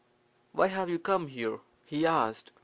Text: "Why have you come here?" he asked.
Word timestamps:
"Why 0.51 0.65
have 0.65 0.89
you 0.89 0.97
come 0.97 1.27
here?" 1.27 1.59
he 1.85 2.07
asked. 2.07 2.51